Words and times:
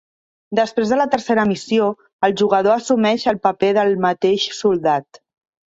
Després 0.59 0.93
de 0.93 0.97
la 0.99 1.05
tercera 1.15 1.43
missió, 1.51 1.91
el 2.29 2.33
jugador 2.43 2.77
assumeix 2.79 3.29
el 3.35 3.41
paper 3.47 3.71
del 3.81 3.97
mateix 4.09 4.53
soldat. 4.65 5.25